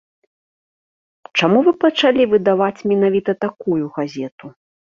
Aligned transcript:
Чаму 1.41 1.59
вы 1.67 1.71
пачалі 1.85 2.27
выдаваць 2.33 2.85
менавіта 2.95 3.31
такую 3.49 3.81
газету? 4.01 4.45